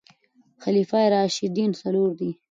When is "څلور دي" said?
1.81-2.31